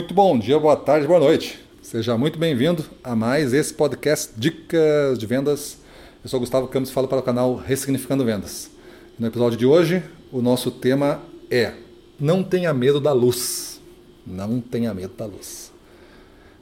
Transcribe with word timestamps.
Muito 0.00 0.14
bom 0.14 0.38
dia, 0.38 0.58
boa 0.58 0.76
tarde, 0.76 1.06
boa 1.06 1.20
noite. 1.20 1.60
Seja 1.82 2.16
muito 2.16 2.38
bem-vindo 2.38 2.82
a 3.04 3.14
mais 3.14 3.52
esse 3.52 3.74
podcast 3.74 4.32
Dicas 4.34 5.18
de 5.18 5.26
Vendas. 5.26 5.76
Eu 6.24 6.30
sou 6.30 6.40
Gustavo 6.40 6.68
Campos 6.68 6.90
falo 6.90 7.06
para 7.06 7.18
o 7.18 7.22
canal 7.22 7.54
Ressignificando 7.54 8.24
Vendas. 8.24 8.70
No 9.18 9.26
episódio 9.26 9.58
de 9.58 9.66
hoje, 9.66 10.02
o 10.32 10.40
nosso 10.40 10.70
tema 10.70 11.20
é 11.50 11.74
Não 12.18 12.42
tenha 12.42 12.72
medo 12.72 12.98
da 12.98 13.12
luz. 13.12 13.78
Não 14.26 14.58
tenha 14.58 14.94
medo 14.94 15.12
da 15.14 15.26
luz. 15.26 15.70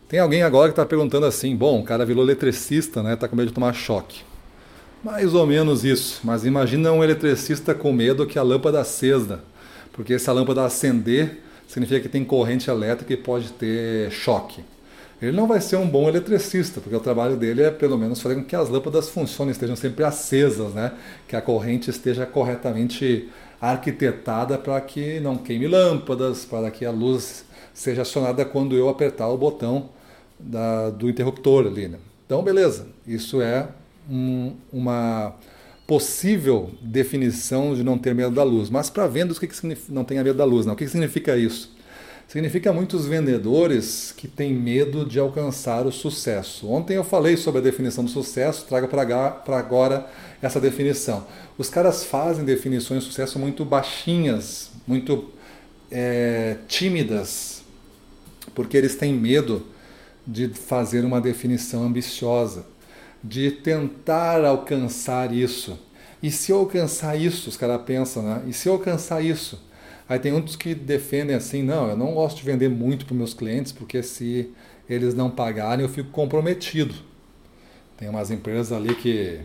Tem 0.09 0.19
alguém 0.19 0.43
agora 0.43 0.71
que 0.71 0.73
está 0.73 0.85
perguntando 0.85 1.25
assim: 1.25 1.55
bom, 1.55 1.79
o 1.79 1.85
cara 1.85 2.05
virou 2.05 2.25
eletricista, 2.25 3.05
né? 3.05 3.15
Está 3.15 3.29
com 3.29 3.37
medo 3.37 3.51
de 3.51 3.55
tomar 3.55 3.73
choque. 3.73 4.23
Mais 5.05 5.33
ou 5.33 5.47
menos 5.47 5.85
isso, 5.85 6.23
mas 6.25 6.45
imagina 6.45 6.91
um 6.91 7.05
eletricista 7.05 7.73
com 7.73 7.93
medo 7.93 8.27
que 8.27 8.37
a 8.37 8.43
lâmpada 8.43 8.81
acesa, 8.81 9.45
porque 9.93 10.19
se 10.19 10.29
a 10.29 10.33
lâmpada 10.33 10.65
acender, 10.65 11.45
significa 11.69 12.01
que 12.01 12.09
tem 12.09 12.25
corrente 12.25 12.69
elétrica 12.69 13.13
e 13.13 13.17
pode 13.17 13.53
ter 13.53 14.11
choque. 14.11 14.65
Ele 15.21 15.37
não 15.37 15.47
vai 15.47 15.61
ser 15.61 15.77
um 15.77 15.87
bom 15.87 16.09
eletricista, 16.09 16.81
porque 16.81 16.97
o 16.97 17.01
trabalho 17.01 17.37
dele 17.37 17.63
é 17.63 17.71
pelo 17.71 17.99
menos 17.99 18.21
fazer 18.21 18.37
com 18.37 18.45
que 18.45 18.57
as 18.57 18.69
lâmpadas 18.69 19.09
funcionem, 19.09 19.53
estejam 19.53 19.77
sempre 19.77 20.05
acesas, 20.05 20.73
né? 20.73 20.93
que 21.27 21.37
a 21.37 21.43
corrente 21.43 21.91
esteja 21.91 22.25
corretamente 22.25 23.29
arquitetada 23.61 24.57
para 24.57 24.81
que 24.81 25.19
não 25.19 25.37
queime 25.37 25.67
lâmpadas, 25.67 26.45
para 26.45 26.71
que 26.71 26.85
a 26.85 26.93
luz 26.93 27.45
seja 27.75 28.03
acionada 28.03 28.45
quando 28.45 28.77
eu 28.77 28.89
apertar 28.89 29.29
o 29.29 29.37
botão 29.37 29.91
da, 30.39 30.91
do 30.91 31.09
interruptor 31.11 31.67
ali. 31.67 31.89
Né? 31.89 31.99
Então, 32.25 32.41
beleza, 32.43 32.87
isso 33.05 33.43
é 33.43 33.69
um, 34.09 34.55
uma 34.73 35.35
possível 35.89 36.71
definição 36.83 37.75
de 37.75 37.83
não 37.83 37.97
ter 37.97 38.15
medo 38.15 38.35
da 38.35 38.43
luz. 38.43 38.69
Mas 38.69 38.91
para 38.91 39.07
vendas, 39.07 39.39
o 39.39 39.41
que, 39.41 39.47
que 39.47 39.79
não 39.89 40.05
tenha 40.05 40.23
medo 40.23 40.37
da 40.37 40.45
luz? 40.45 40.67
Não? 40.67 40.75
O 40.75 40.77
que, 40.77 40.85
que 40.85 40.91
significa 40.91 41.35
isso? 41.35 41.75
Significa 42.29 42.75
muitos 42.75 43.07
vendedores 43.07 44.13
que 44.15 44.29
têm 44.29 44.53
medo 44.53 45.07
de 45.07 45.19
alcançar 45.19 45.87
o 45.87 45.91
sucesso. 45.91 46.69
Ontem 46.69 46.95
eu 46.95 47.03
falei 47.03 47.39
sobre 47.39 47.61
a 47.61 47.65
definição 47.65 48.05
do 48.05 48.11
sucesso, 48.11 48.67
trago 48.67 48.87
para 48.87 49.59
agora 49.59 50.07
essa 50.43 50.61
definição. 50.61 51.27
Os 51.57 51.71
caras 51.71 52.05
fazem 52.05 52.45
definições 52.45 53.03
de 53.03 53.09
sucesso 53.09 53.39
muito 53.39 53.65
baixinhas, 53.65 54.71
muito 54.87 55.31
é, 55.91 56.59
tímidas, 56.69 57.63
porque 58.55 58.77
eles 58.77 58.95
têm 58.95 59.15
medo 59.15 59.67
de 60.27 60.49
fazer 60.49 61.03
uma 61.03 61.19
definição 61.19 61.83
ambiciosa 61.83 62.67
de 63.23 63.51
tentar 63.51 64.45
alcançar 64.45 65.33
isso. 65.33 65.79
E 66.23 66.31
se 66.31 66.51
eu 66.51 66.59
alcançar 66.59 67.17
isso, 67.17 67.49
os 67.49 67.57
caras 67.57 67.81
pensam, 67.83 68.23
né? 68.23 68.43
E 68.47 68.53
se 68.53 68.69
eu 68.69 68.75
alcançar 68.75 69.23
isso? 69.23 69.61
Aí 70.09 70.19
tem 70.19 70.33
outros 70.33 70.57
que 70.57 70.75
defendem 70.75 71.37
assim, 71.37 71.63
não, 71.63 71.89
eu 71.89 71.97
não 71.97 72.15
gosto 72.15 72.39
de 72.39 72.43
vender 72.43 72.69
muito 72.69 73.05
para 73.05 73.15
meus 73.15 73.35
clientes, 73.35 73.73
porque 73.73 74.03
se 74.03 74.51
eles 74.89 75.15
não 75.15 75.31
pagarem, 75.31 75.85
eu 75.85 75.89
fico 75.89 76.11
comprometido. 76.11 76.95
Tem 77.97 78.09
umas 78.09 78.31
empresas 78.31 78.73
ali 78.73 78.95
que 78.95 79.41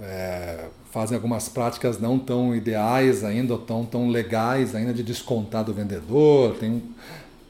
é, 0.00 0.66
fazem 0.90 1.16
algumas 1.16 1.48
práticas 1.48 1.98
não 1.98 2.18
tão 2.18 2.54
ideais 2.54 3.24
ainda, 3.24 3.54
ou 3.54 3.58
tão, 3.58 3.84
tão 3.84 4.08
legais 4.08 4.74
ainda 4.74 4.92
de 4.92 5.02
descontar 5.02 5.64
do 5.64 5.74
vendedor. 5.74 6.56
Tem, 6.56 6.82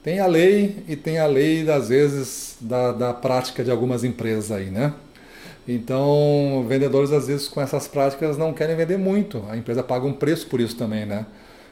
tem 0.02 0.20
a 0.20 0.26
lei 0.26 0.82
e 0.88 0.96
tem 0.96 1.18
a 1.18 1.26
lei, 1.26 1.68
às 1.70 1.88
vezes, 1.88 2.56
da, 2.60 2.92
da 2.92 3.14
prática 3.14 3.62
de 3.62 3.70
algumas 3.70 4.04
empresas 4.04 4.50
aí, 4.50 4.70
né? 4.70 4.94
Então, 5.68 6.64
vendedores, 6.68 7.12
às 7.12 7.28
vezes, 7.28 7.46
com 7.46 7.60
essas 7.60 7.86
práticas 7.86 8.36
não 8.38 8.52
querem 8.52 8.74
vender 8.76 8.98
muito. 8.98 9.44
A 9.48 9.56
empresa 9.56 9.82
paga 9.82 10.06
um 10.06 10.12
preço 10.12 10.46
por 10.46 10.60
isso 10.60 10.76
também, 10.76 11.06
né? 11.06 11.26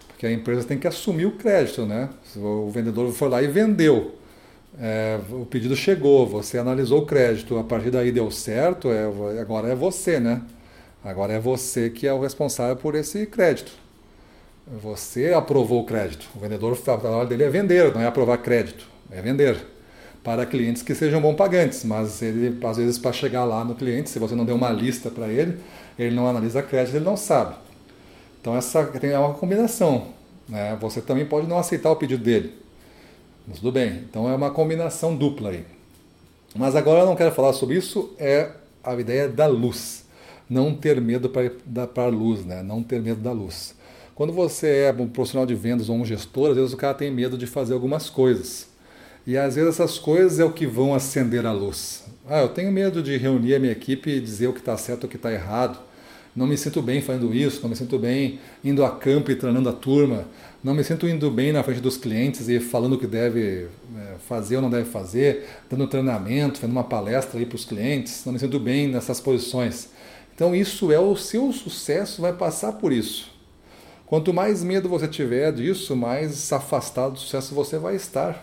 Porque 0.09 0.27
a 0.27 0.33
empresa 0.33 0.65
tem 0.65 0.79
que 0.79 0.87
assumir 0.87 1.27
o 1.27 1.33
crédito, 1.33 1.87
né? 1.87 2.09
O 2.37 2.71
vendedor 2.71 3.11
foi 3.13 3.29
lá 3.29 3.43
e 3.43 3.47
vendeu. 3.47 4.15
É, 4.81 5.19
o 5.31 5.45
pedido 5.47 5.75
chegou, 5.75 6.27
você 6.27 6.59
analisou 6.59 7.01
o 7.01 7.07
crédito, 7.07 7.59
a 7.59 7.65
partir 7.65 7.91
daí 7.91 8.13
deu 8.13 8.31
certo, 8.31 8.93
é, 8.93 9.07
agora 9.41 9.69
é 9.69 9.75
você, 9.75 10.21
né? 10.21 10.43
Agora 11.05 11.33
é 11.33 11.41
você 11.41 11.91
que 11.91 12.07
é 12.07 12.13
o 12.13 12.21
responsável 12.21 12.77
por 12.77 12.95
esse 12.95 13.27
crédito. 13.27 13.73
Você 14.71 15.33
aprovou 15.33 15.81
o 15.81 15.85
crédito. 15.85 16.29
O 16.37 16.41
vendedor, 16.41 16.73
o 16.73 16.77
trabalho 16.77 17.27
dele 17.27 17.45
é 17.45 17.49
vender, 17.49 17.95
não 17.95 18.03
é 18.03 18.07
aprovar 18.07 18.37
crédito, 18.39 18.87
é 19.11 19.23
vender. 19.23 19.57
Para 20.23 20.45
clientes 20.45 20.83
que 20.83 20.95
sejam 20.95 21.23
bom 21.23 21.35
pagantes, 21.35 21.85
mas 21.85 22.21
ele, 22.21 22.59
às 22.63 22.77
vezes, 22.77 22.99
para 22.99 23.13
chegar 23.13 23.45
lá 23.45 23.65
no 23.65 23.75
cliente, 23.75 24.11
se 24.11 24.19
você 24.19 24.35
não 24.35 24.45
deu 24.45 24.57
uma 24.57 24.71
lista 24.71 25.11
para 25.11 25.29
ele, 25.29 25.59
ele 25.99 26.15
não 26.15 26.29
analisa 26.29 26.63
crédito, 26.63 26.97
ele 26.97 27.05
não 27.05 27.17
sabe. 27.17 27.55
Então, 28.41 28.55
essa 28.55 28.81
é 29.03 29.19
uma 29.19 29.33
combinação. 29.33 30.09
Né? 30.47 30.77
Você 30.81 31.01
também 31.01 31.25
pode 31.25 31.47
não 31.47 31.59
aceitar 31.59 31.91
o 31.91 31.97
pedido 31.97 32.23
dele. 32.23 32.53
Mas 33.47 33.59
tudo 33.59 33.73
bem. 33.73 34.05
Então, 34.11 34.29
é 34.29 34.35
uma 34.35 34.51
combinação 34.51 35.17
dupla 35.17 35.51
aí. 35.51 35.65
Mas 36.55 36.77
agora 36.77 37.01
eu 37.01 37.07
não 37.07 37.17
quero 37.17 37.33
falar 37.33 37.55
sobre 37.55 37.77
isso, 37.77 38.13
é 38.19 38.51
a 38.85 38.95
ideia 38.95 39.29
da 39.29 39.47
luz. 39.47 40.05
Não 40.49 40.75
ter 40.75 41.01
medo 41.01 41.31
para 41.31 42.03
a 42.03 42.09
luz, 42.09 42.45
né? 42.45 42.63
não 42.63 42.83
ter 42.83 43.01
medo 43.01 43.21
da 43.21 43.33
luz. 43.33 43.78
Quando 44.19 44.33
você 44.33 44.67
é 44.67 44.97
um 44.99 45.07
profissional 45.07 45.47
de 45.47 45.55
vendas 45.55 45.89
ou 45.89 45.95
um 45.95 46.05
gestor, 46.05 46.51
às 46.51 46.57
vezes 46.57 46.73
o 46.73 46.77
cara 46.77 46.93
tem 46.93 47.09
medo 47.09 47.39
de 47.39 47.47
fazer 47.47 47.73
algumas 47.73 48.11
coisas. 48.11 48.67
E 49.25 49.39
às 49.39 49.55
vezes 49.55 49.75
essas 49.75 49.97
coisas 49.97 50.41
é 50.41 50.45
o 50.45 50.51
que 50.51 50.67
vão 50.67 50.93
acender 50.93 51.47
a 51.47 51.53
luz. 51.53 52.03
Ah, 52.29 52.41
eu 52.41 52.49
tenho 52.49 52.73
medo 52.73 53.01
de 53.01 53.17
reunir 53.17 53.55
a 53.55 53.61
minha 53.61 53.71
equipe 53.71 54.11
e 54.11 54.21
dizer 54.21 54.49
o 54.49 54.53
que 54.53 54.59
está 54.59 54.77
certo 54.77 55.05
e 55.05 55.07
o 55.07 55.09
que 55.09 55.15
está 55.15 55.33
errado. 55.33 55.79
Não 56.35 56.49
me 56.49 56.59
sinto 56.59 56.83
bem 56.83 57.01
fazendo 57.01 57.33
isso, 57.33 57.63
não 57.63 57.69
me 57.69 57.77
sinto 57.77 57.97
bem 57.97 58.41
indo 58.65 58.85
a 58.85 58.91
campo 58.91 59.31
e 59.31 59.37
treinando 59.37 59.69
a 59.69 59.73
turma, 59.73 60.25
não 60.65 60.75
me 60.75 60.83
sinto 60.83 61.07
indo 61.07 61.31
bem 61.31 61.53
na 61.53 61.63
frente 61.63 61.81
dos 61.81 61.97
clientes 61.97 62.49
e 62.49 62.59
falando 62.59 62.95
o 62.95 62.99
que 62.99 63.07
deve 63.07 63.69
é, 63.97 64.17
fazer 64.27 64.57
ou 64.57 64.63
não 64.63 64.69
deve 64.69 64.91
fazer, 64.91 65.47
dando 65.71 65.87
treinamento, 65.87 66.59
fazendo 66.59 66.73
uma 66.73 66.83
palestra 66.83 67.41
para 67.47 67.55
os 67.55 67.65
clientes, 67.65 68.25
não 68.25 68.33
me 68.33 68.41
sinto 68.41 68.59
bem 68.59 68.89
nessas 68.89 69.21
posições. 69.21 69.91
Então 70.35 70.57
isso 70.57 70.91
é 70.91 70.99
o 70.99 71.15
seu 71.15 71.53
sucesso, 71.53 72.21
vai 72.21 72.33
passar 72.33 72.73
por 72.73 72.93
isso. 72.93 73.38
Quanto 74.09 74.33
mais 74.33 74.65
medo 74.65 74.89
você 74.89 75.07
tiver 75.07 75.53
disso, 75.53 75.95
mais 75.95 76.51
afastado 76.51 77.13
do 77.13 77.19
sucesso 77.19 77.55
você 77.55 77.77
vai 77.77 77.95
estar. 77.95 78.43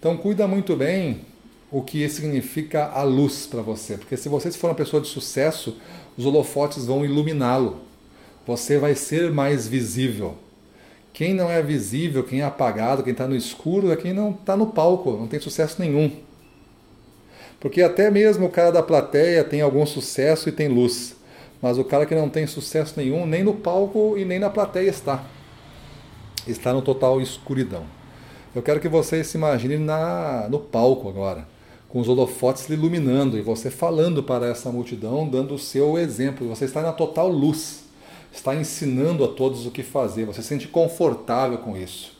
Então 0.00 0.16
cuida 0.16 0.48
muito 0.48 0.74
bem 0.74 1.20
o 1.70 1.80
que 1.80 2.08
significa 2.08 2.86
a 2.86 3.04
luz 3.04 3.46
para 3.46 3.62
você, 3.62 3.96
porque 3.96 4.16
se 4.16 4.28
você 4.28 4.50
for 4.50 4.68
uma 4.68 4.74
pessoa 4.74 5.00
de 5.00 5.08
sucesso, 5.08 5.76
os 6.16 6.26
holofotes 6.26 6.86
vão 6.86 7.04
iluminá-lo. 7.04 7.82
Você 8.44 8.76
vai 8.76 8.96
ser 8.96 9.30
mais 9.32 9.68
visível. 9.68 10.34
Quem 11.12 11.34
não 11.34 11.48
é 11.48 11.62
visível, 11.62 12.24
quem 12.24 12.40
é 12.40 12.44
apagado, 12.44 13.04
quem 13.04 13.12
está 13.12 13.28
no 13.28 13.36
escuro, 13.36 13.92
é 13.92 13.96
quem 13.96 14.12
não 14.12 14.32
está 14.32 14.56
no 14.56 14.66
palco, 14.66 15.12
não 15.12 15.28
tem 15.28 15.38
sucesso 15.38 15.80
nenhum. 15.80 16.10
Porque 17.60 17.80
até 17.80 18.10
mesmo 18.10 18.46
o 18.46 18.50
cara 18.50 18.72
da 18.72 18.82
plateia 18.82 19.44
tem 19.44 19.60
algum 19.60 19.86
sucesso 19.86 20.48
e 20.48 20.52
tem 20.52 20.66
luz. 20.66 21.14
Mas 21.60 21.78
o 21.78 21.84
cara 21.84 22.04
que 22.04 22.14
não 22.14 22.28
tem 22.28 22.46
sucesso 22.46 22.94
nenhum, 22.96 23.26
nem 23.26 23.42
no 23.42 23.54
palco 23.54 24.16
e 24.18 24.24
nem 24.24 24.38
na 24.38 24.50
plateia 24.50 24.90
está. 24.90 25.24
Está 26.46 26.72
no 26.72 26.82
total 26.82 27.20
escuridão. 27.20 27.84
Eu 28.54 28.62
quero 28.62 28.80
que 28.80 28.88
você 28.88 29.24
se 29.24 29.36
imagine 29.36 29.78
na, 29.78 30.46
no 30.48 30.60
palco 30.60 31.08
agora, 31.08 31.46
com 31.88 32.00
os 32.00 32.08
holofotes 32.08 32.68
iluminando 32.68 33.36
e 33.38 33.40
você 33.40 33.70
falando 33.70 34.22
para 34.22 34.46
essa 34.46 34.70
multidão, 34.70 35.28
dando 35.28 35.54
o 35.54 35.58
seu 35.58 35.98
exemplo. 35.98 36.48
Você 36.48 36.66
está 36.66 36.82
na 36.82 36.92
total 36.92 37.28
luz, 37.28 37.84
está 38.32 38.54
ensinando 38.54 39.24
a 39.24 39.28
todos 39.28 39.66
o 39.66 39.70
que 39.70 39.82
fazer, 39.82 40.24
você 40.24 40.42
se 40.42 40.48
sente 40.48 40.68
confortável 40.68 41.58
com 41.58 41.76
isso. 41.76 42.12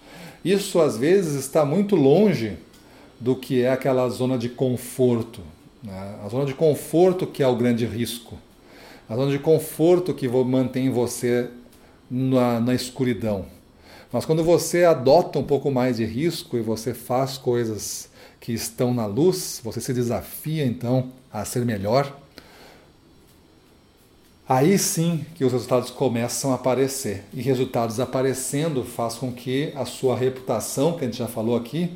Isso 0.45 0.81
às 0.81 0.97
vezes 0.97 1.35
está 1.35 1.65
muito 1.65 1.95
longe 1.95 2.57
do 3.21 3.37
que 3.37 3.63
é 3.63 3.71
aquela 3.71 4.09
zona 4.09 4.37
de 4.37 4.49
conforto. 4.49 5.41
Né? 5.83 6.17
A 6.25 6.29
zona 6.29 6.47
de 6.47 6.55
conforto 6.55 7.27
que 7.27 7.43
é 7.43 7.47
o 7.47 7.55
grande 7.55 7.87
risco 7.87 8.37
a 9.09 9.15
zona 9.17 9.31
de 9.31 9.39
conforto 9.39 10.15
que 10.15 10.29
mantém 10.29 10.91
você 10.91 11.51
na, 12.11 12.61
na 12.61 12.75
escuridão. 12.75 13.47
Mas 14.13 14.25
quando 14.25 14.45
você 14.45 14.85
adota 14.85 15.39
um 15.39 15.45
pouco 15.45 15.71
mais 15.71 15.97
de 15.97 16.05
risco 16.05 16.57
e 16.57 16.61
você 16.61 16.95
faz 16.95 17.37
coisas 17.37 18.09
que 18.41 18.53
estão 18.53 18.95
na 18.95 19.07
luz, 19.07 19.61
você 19.65 19.81
se 19.81 19.93
desafia 19.93 20.65
então 20.65 21.11
a 21.33 21.45
ser 21.45 21.65
melhor, 21.65 22.17
aí 24.49 24.79
sim 24.79 25.27
que 25.35 25.45
os 25.45 25.53
resultados 25.53 25.91
começam 25.91 26.53
a 26.53 26.55
aparecer. 26.55 27.25
E 27.33 27.43
resultados 27.43 27.99
aparecendo 27.99 28.85
faz 28.85 29.15
com 29.15 29.33
que 29.33 29.73
a 29.75 29.85
sua 29.85 30.17
reputação, 30.17 30.93
que 30.93 31.05
a 31.05 31.09
gente 31.09 31.19
já 31.19 31.27
falou 31.27 31.57
aqui, 31.57 31.91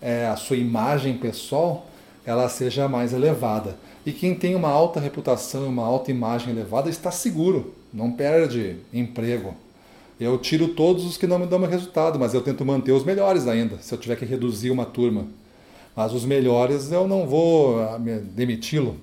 é, 0.00 0.26
a 0.26 0.36
sua 0.36 0.56
imagem 0.56 1.18
pessoal, 1.18 1.88
ela 2.26 2.48
seja 2.48 2.88
mais 2.88 3.12
elevada. 3.12 3.76
E 4.04 4.12
quem 4.12 4.34
tem 4.34 4.54
uma 4.54 4.68
alta 4.68 5.00
reputação 5.00 5.66
uma 5.68 5.84
alta 5.84 6.10
imagem 6.10 6.50
elevada 6.50 6.90
está 6.90 7.10
seguro, 7.10 7.74
não 7.92 8.12
perde 8.12 8.76
emprego. 8.92 9.54
Eu 10.18 10.38
tiro 10.38 10.68
todos 10.68 11.04
os 11.04 11.16
que 11.16 11.26
não 11.26 11.38
me 11.38 11.46
dão 11.46 11.60
resultado, 11.66 12.18
mas 12.18 12.34
eu 12.34 12.40
tento 12.40 12.64
manter 12.64 12.92
os 12.92 13.04
melhores 13.04 13.48
ainda, 13.48 13.78
se 13.78 13.92
eu 13.92 13.98
tiver 13.98 14.16
que 14.16 14.24
reduzir 14.24 14.70
uma 14.70 14.86
turma. 14.86 15.26
Mas 15.96 16.12
os 16.12 16.24
melhores 16.24 16.90
eu 16.92 17.06
não 17.06 17.26
vou 17.26 17.80
ah, 17.80 17.98
demiti-lo. 17.98 18.96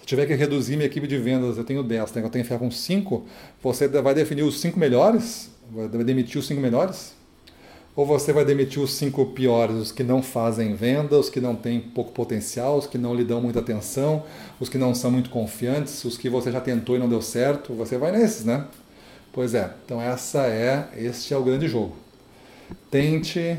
Se 0.00 0.06
tiver 0.06 0.26
que 0.26 0.34
reduzir 0.34 0.76
minha 0.76 0.86
equipe 0.86 1.06
de 1.06 1.16
vendas, 1.16 1.56
eu 1.56 1.64
tenho 1.64 1.82
10, 1.82 2.16
eu 2.16 2.22
tenho 2.30 2.30
que 2.30 2.42
ficar 2.42 2.58
com 2.58 2.70
5, 2.70 3.26
você 3.62 3.88
vai 3.88 4.14
definir 4.14 4.42
os 4.42 4.60
5 4.60 4.78
melhores? 4.78 5.50
Vai 5.70 6.04
demitir 6.04 6.38
os 6.38 6.46
5 6.46 6.60
melhores? 6.60 7.14
Ou 7.96 8.04
você 8.04 8.32
vai 8.32 8.44
demitir 8.44 8.82
os 8.82 8.92
cinco 8.92 9.24
piores, 9.26 9.76
os 9.76 9.92
que 9.92 10.02
não 10.02 10.20
fazem 10.20 10.74
venda, 10.74 11.16
os 11.16 11.30
que 11.30 11.40
não 11.40 11.54
têm 11.54 11.78
pouco 11.78 12.10
potencial, 12.10 12.76
os 12.76 12.88
que 12.88 12.98
não 12.98 13.14
lhe 13.14 13.22
dão 13.22 13.40
muita 13.40 13.60
atenção, 13.60 14.24
os 14.58 14.68
que 14.68 14.76
não 14.76 14.94
são 14.94 15.12
muito 15.12 15.30
confiantes, 15.30 16.04
os 16.04 16.18
que 16.18 16.28
você 16.28 16.50
já 16.50 16.60
tentou 16.60 16.96
e 16.96 16.98
não 16.98 17.08
deu 17.08 17.22
certo, 17.22 17.72
você 17.72 17.96
vai 17.96 18.10
nesses, 18.10 18.44
né? 18.44 18.66
Pois 19.32 19.54
é, 19.54 19.70
então 19.84 20.00
essa 20.00 20.46
é, 20.46 20.88
este 20.96 21.32
é 21.32 21.36
o 21.36 21.44
grande 21.44 21.68
jogo. 21.68 21.94
Tente 22.90 23.58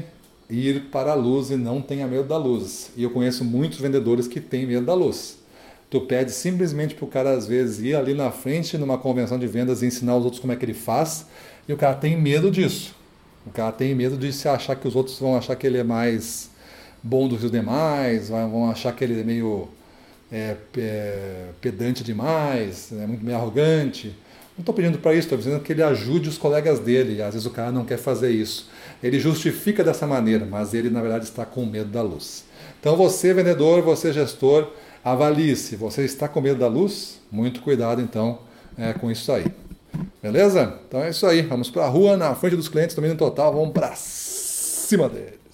ir 0.50 0.84
para 0.92 1.12
a 1.12 1.16
luz 1.16 1.50
e 1.50 1.56
não 1.56 1.82
tenha 1.82 2.06
medo 2.06 2.28
da 2.28 2.38
luz. 2.38 2.92
E 2.96 3.04
eu 3.04 3.12
conheço 3.12 3.46
muitos 3.46 3.80
vendedores 3.80 4.28
que 4.28 4.42
têm 4.42 4.66
medo 4.66 4.86
da 4.86 4.94
luz. 4.94 5.38
Tu 5.90 6.02
pede 6.02 6.32
simplesmente 6.32 6.94
para 6.94 7.06
o 7.06 7.08
cara, 7.08 7.32
às 7.32 7.48
vezes, 7.48 7.80
ir 7.80 7.96
ali 7.96 8.14
na 8.14 8.32
frente 8.32 8.78
numa 8.78 8.98
convenção 8.98 9.40
de 9.40 9.48
vendas 9.48 9.82
e 9.82 9.86
ensinar 9.86 10.18
os 10.18 10.26
outros 10.26 10.42
como 10.42 10.52
é 10.52 10.56
que 10.58 10.66
ele 10.66 10.74
faz, 10.74 11.26
e 11.68 11.74
o 11.74 11.78
cara 11.78 11.96
tem 11.96 12.20
medo 12.20 12.52
disso. 12.52 12.94
O 13.46 13.52
cara 13.52 13.72
tem 13.72 13.94
medo 13.94 14.18
de 14.18 14.34
se 14.34 14.48
achar 14.48 14.76
que 14.76 14.88
os 14.88 14.96
outros 14.96 15.20
vão 15.20 15.38
achar 15.38 15.56
que 15.56 15.68
ele 15.68 15.78
é 15.78 15.84
mais 15.84 16.50
bom 17.02 17.28
do 17.28 17.38
que 17.38 17.46
os 17.46 17.52
demais, 17.52 18.30
vão 18.30 18.70
achar 18.70 18.92
que 18.94 19.04
ele 19.04 19.20
é 19.20 19.24
meio 19.24 19.68
é, 20.32 20.56
é, 20.78 21.46
pedante 21.62 22.04
demais, 22.04 22.92
é 22.92 23.06
muito 23.06 23.24
meio 23.24 23.38
arrogante. 23.38 24.16
Não 24.58 24.62
estou 24.62 24.74
pedindo 24.74 24.98
para 24.98 25.14
isso, 25.14 25.24
estou 25.24 25.38
dizendo 25.38 25.60
que 25.60 25.74
ele 25.74 25.84
ajude 25.84 26.30
os 26.30 26.38
colegas 26.38 26.80
dele. 26.80 27.22
Às 27.22 27.34
vezes 27.34 27.46
o 27.46 27.52
cara 27.52 27.72
não 27.72 27.84
quer 27.86 27.98
fazer 27.98 28.32
isso. 28.32 28.70
Ele 29.04 29.20
justifica 29.20 29.84
dessa 29.84 30.08
maneira, 30.08 30.46
mas 30.46 30.74
ele 30.74 30.90
na 30.90 31.02
verdade 31.02 31.26
está 31.26 31.46
com 31.46 31.66
medo 31.66 31.90
da 31.90 32.02
luz. 32.02 32.46
Então 32.80 32.96
você, 32.96 33.34
vendedor, 33.34 33.82
você, 33.82 34.14
gestor, 34.14 34.72
avalie 35.04 35.56
se 35.56 35.76
você 35.76 36.06
está 36.06 36.28
com 36.28 36.40
medo 36.40 36.60
da 36.60 36.68
luz. 36.68 37.20
Muito 37.32 37.62
cuidado 37.62 38.02
então 38.02 38.40
é, 38.78 38.94
com 38.94 39.12
isso 39.12 39.32
aí. 39.32 39.46
Beleza? 40.22 40.80
Então 40.88 41.04
é 41.04 41.10
isso 41.10 41.26
aí. 41.26 41.42
Vamos 41.44 41.70
para 41.70 41.86
a 41.86 41.88
rua, 41.88 42.18
na 42.18 42.34
frente 42.36 42.56
dos 42.56 42.70
clientes, 42.70 42.96
domínio 42.96 43.18
total. 43.18 43.54
Vamos 43.54 43.72
para 43.72 43.94
cima 43.96 45.10
deles. 45.10 45.45